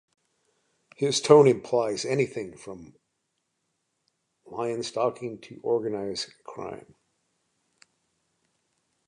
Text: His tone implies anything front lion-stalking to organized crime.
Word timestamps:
His 0.95 1.21
tone 1.21 1.45
implies 1.47 2.05
anything 2.05 2.57
front 2.57 2.97
lion-stalking 4.47 5.41
to 5.41 5.59
organized 5.61 6.33
crime. 6.43 6.95